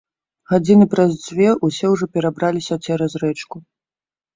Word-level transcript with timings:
Гадзіны 0.51 0.87
праз 0.93 1.11
дзве 1.27 1.47
ўсе 1.67 1.85
ўжо 1.95 2.11
перабраліся 2.17 2.83
цераз 2.91 3.11
рэчку. 3.29 3.67